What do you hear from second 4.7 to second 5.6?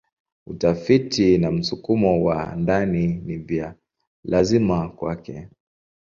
kwake.